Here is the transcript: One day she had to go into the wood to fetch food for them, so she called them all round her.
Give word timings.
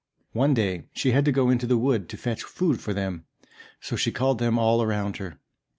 One 0.31 0.55
day 0.55 0.85
she 0.93 1.11
had 1.11 1.25
to 1.25 1.31
go 1.31 1.51
into 1.51 1.67
the 1.67 1.77
wood 1.77 2.09
to 2.09 2.17
fetch 2.17 2.41
food 2.41 2.81
for 2.81 2.91
them, 2.91 3.25
so 3.79 3.95
she 3.95 4.11
called 4.11 4.39
them 4.39 4.57
all 4.57 4.83
round 4.83 5.17
her. 5.17 5.37